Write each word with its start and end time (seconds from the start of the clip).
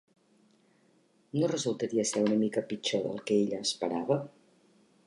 No 1.39 1.49
resultaria 1.51 2.07
ser 2.13 2.25
una 2.29 2.41
mica 2.45 2.65
pitjor 2.73 3.05
del 3.07 3.25
que 3.29 3.39
ella 3.45 3.63
esperava? 3.71 4.21